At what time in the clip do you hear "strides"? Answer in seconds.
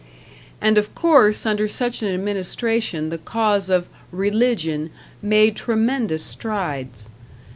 6.25-7.09